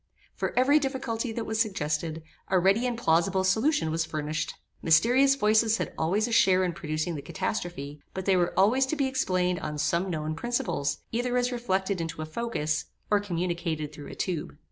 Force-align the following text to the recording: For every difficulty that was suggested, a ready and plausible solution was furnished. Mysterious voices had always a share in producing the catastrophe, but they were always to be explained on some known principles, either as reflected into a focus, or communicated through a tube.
For 0.33 0.51
every 0.57 0.79
difficulty 0.79 1.31
that 1.31 1.45
was 1.45 1.61
suggested, 1.61 2.23
a 2.47 2.57
ready 2.57 2.87
and 2.87 2.97
plausible 2.97 3.43
solution 3.43 3.91
was 3.91 4.03
furnished. 4.03 4.55
Mysterious 4.81 5.35
voices 5.35 5.77
had 5.77 5.93
always 5.95 6.27
a 6.27 6.31
share 6.31 6.63
in 6.63 6.73
producing 6.73 7.13
the 7.13 7.21
catastrophe, 7.21 8.01
but 8.15 8.25
they 8.25 8.35
were 8.35 8.51
always 8.57 8.87
to 8.87 8.95
be 8.95 9.05
explained 9.05 9.59
on 9.59 9.77
some 9.77 10.09
known 10.09 10.33
principles, 10.33 11.03
either 11.11 11.37
as 11.37 11.51
reflected 11.51 12.01
into 12.01 12.23
a 12.23 12.25
focus, 12.25 12.85
or 13.11 13.19
communicated 13.19 13.93
through 13.93 14.07
a 14.07 14.15
tube. 14.15 14.57